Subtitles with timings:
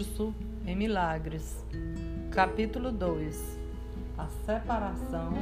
[0.00, 0.34] Curso
[0.66, 1.62] em Milagres.
[2.30, 3.58] Capítulo 2
[4.16, 5.34] A separação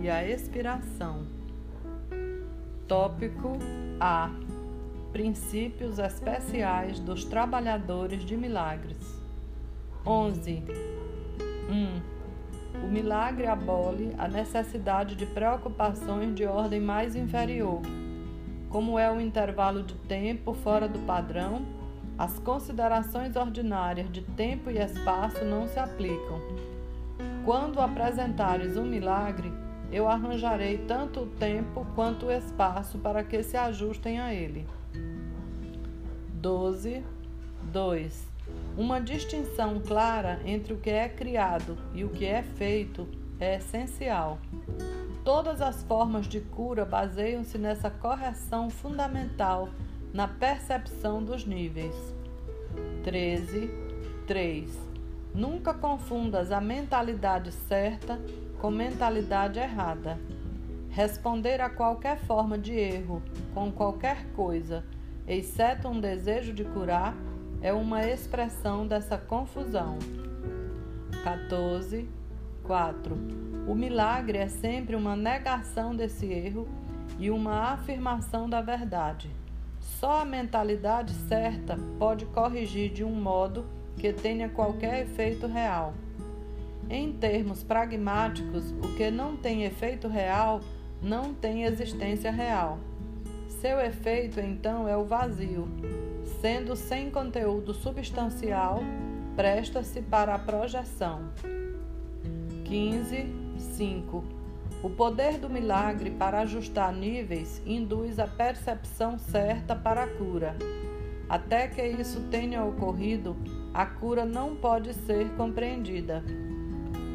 [0.00, 1.24] e a expiração.
[2.88, 3.56] Tópico
[4.00, 4.32] A
[5.12, 8.98] Princípios especiais dos trabalhadores de milagres.
[10.04, 10.60] 11.
[11.70, 12.84] 1.
[12.84, 17.80] O milagre abole a necessidade de preocupações de ordem mais inferior,
[18.70, 21.78] como é o intervalo de tempo fora do padrão
[22.20, 26.38] as considerações ordinárias de tempo e espaço não se aplicam.
[27.46, 29.50] Quando apresentares um milagre,
[29.90, 34.68] eu arranjarei tanto o tempo quanto o espaço para que se ajustem a ele.
[36.34, 37.02] 12.
[37.72, 38.28] 2.
[38.76, 43.08] Uma distinção clara entre o que é criado e o que é feito
[43.40, 44.36] é essencial.
[45.24, 49.70] Todas as formas de cura baseiam-se nessa correção fundamental
[50.12, 51.94] na percepção dos níveis.
[53.04, 53.70] 13,
[54.26, 54.90] 3.
[55.34, 58.20] Nunca confundas a mentalidade certa
[58.60, 60.18] com mentalidade errada.
[60.90, 63.22] Responder a qualquer forma de erro
[63.54, 64.84] com qualquer coisa,
[65.26, 67.14] exceto um desejo de curar,
[67.62, 69.98] é uma expressão dessa confusão.
[71.22, 72.08] 14,
[72.64, 73.14] 4.
[73.68, 76.68] O milagre é sempre uma negação desse erro
[77.18, 79.30] e uma afirmação da verdade.
[79.80, 83.64] Só a mentalidade certa pode corrigir de um modo
[83.96, 85.94] que tenha qualquer efeito real.
[86.88, 90.60] Em termos pragmáticos, o que não tem efeito real
[91.02, 92.78] não tem existência real.
[93.48, 95.68] Seu efeito, então, é o vazio.
[96.40, 98.80] Sendo sem conteúdo substancial,
[99.36, 101.30] presta-se para a projeção.
[102.64, 103.26] 15,
[103.58, 104.39] 5
[104.82, 110.56] o poder do milagre para ajustar níveis induz a percepção certa para a cura.
[111.28, 113.36] Até que isso tenha ocorrido,
[113.74, 116.24] a cura não pode ser compreendida.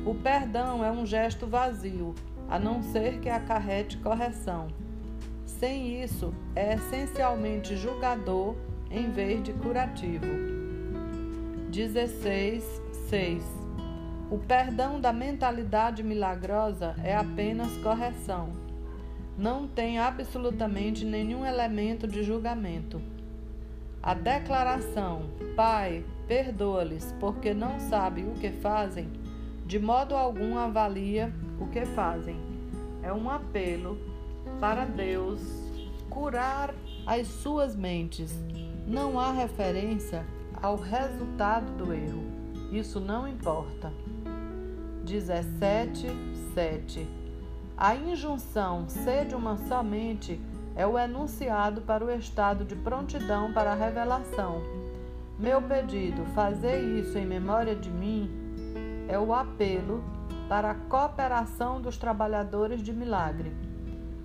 [0.06, 2.14] O perdão é um gesto vazio,
[2.48, 4.68] a não ser que acarrete correção.
[5.44, 8.56] Sem isso, é essencialmente julgador
[8.92, 10.28] em vez de curativo.
[11.72, 12.64] 16,
[13.10, 13.65] 6
[14.30, 18.50] o perdão da mentalidade milagrosa é apenas correção.
[19.38, 23.02] Não tem absolutamente nenhum elemento de julgamento.
[24.02, 29.12] A declaração, Pai, perdoa-lhes, porque não sabem o que fazem,
[29.66, 32.40] de modo algum avalia o que fazem.
[33.04, 34.00] É um apelo
[34.60, 35.40] para Deus
[36.10, 36.74] curar
[37.06, 38.34] as suas mentes.
[38.88, 40.26] Não há referência
[40.62, 42.24] ao resultado do erro.
[42.72, 43.92] Isso não importa.
[45.06, 46.08] 17,
[46.56, 47.08] 7.
[47.78, 50.42] A injunção sede uma somente
[50.76, 54.62] é o enunciado para o estado de prontidão para a revelação.
[55.38, 58.32] Meu pedido, fazer isso em memória de mim,
[59.08, 60.04] é o apelo
[60.50, 63.56] para a cooperação dos trabalhadores de milagre.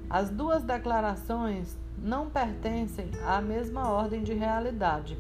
[0.08, 5.18] As duas declarações não pertencem à mesma ordem de realidade.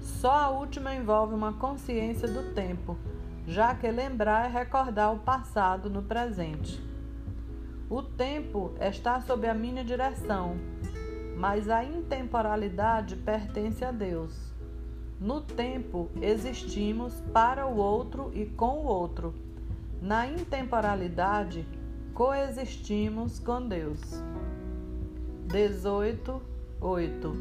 [0.00, 2.96] Só a última envolve uma consciência do tempo
[3.48, 6.78] já que lembrar é recordar o passado no presente.
[7.88, 10.56] O tempo está sob a minha direção,
[11.34, 14.52] mas a intemporalidade pertence a Deus.
[15.18, 19.34] No tempo existimos para o outro e com o outro.
[20.02, 21.66] Na intemporalidade
[22.12, 24.22] coexistimos com Deus.
[25.46, 26.42] 18,
[26.82, 27.32] 8.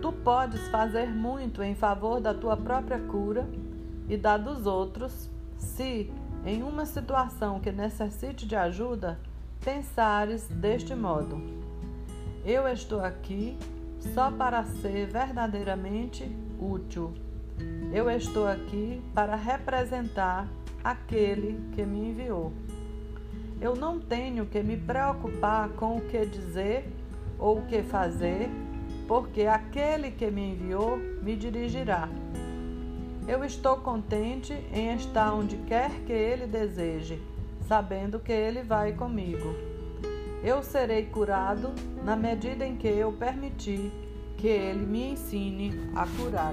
[0.00, 3.46] Tu podes fazer muito em favor da tua própria cura
[4.08, 5.33] e da dos outros
[5.64, 6.12] se,
[6.44, 9.18] em uma situação que necessite de ajuda,
[9.64, 11.40] pensares deste modo:
[12.44, 13.58] Eu estou aqui
[14.14, 16.30] só para ser verdadeiramente
[16.60, 17.14] útil.
[17.92, 20.48] Eu estou aqui para representar
[20.82, 22.52] aquele que me enviou.
[23.60, 26.92] Eu não tenho que me preocupar com o que dizer
[27.38, 28.50] ou o que fazer,
[29.08, 32.08] porque aquele que me enviou me dirigirá.
[33.26, 37.22] Eu estou contente em estar onde quer que Ele deseje,
[37.66, 39.54] sabendo que Ele vai comigo.
[40.42, 41.72] Eu serei curado
[42.04, 43.90] na medida em que eu permitir
[44.36, 46.52] que Ele me ensine a curar.